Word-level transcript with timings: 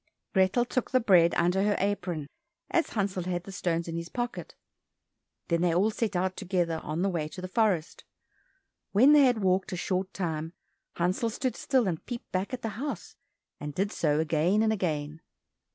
Grethel 0.33 0.65
took 0.65 0.89
the 0.89 0.99
bread 0.99 1.35
under 1.35 1.61
her 1.61 1.75
apron, 1.77 2.25
as 2.71 2.89
Hansel 2.89 3.25
had 3.25 3.43
the 3.43 3.51
stones 3.51 3.87
in 3.87 3.95
his 3.97 4.09
pocket. 4.09 4.55
Then 5.47 5.61
they 5.61 5.75
all 5.75 5.91
set 5.91 6.15
out 6.15 6.35
together 6.35 6.79
on 6.81 7.03
the 7.03 7.09
way 7.09 7.27
to 7.27 7.39
the 7.39 7.47
forest. 7.47 8.03
When 8.93 9.13
they 9.13 9.25
had 9.25 9.43
walked 9.43 9.73
a 9.73 9.77
short 9.77 10.11
time, 10.11 10.53
Hansel 10.95 11.29
stood 11.29 11.55
still 11.55 11.87
and 11.87 12.03
peeped 12.03 12.31
back 12.31 12.51
at 12.51 12.63
the 12.63 12.69
house, 12.81 13.15
and 13.59 13.75
did 13.75 13.91
so 13.91 14.19
again 14.19 14.63
and 14.63 14.73
again. 14.73 15.21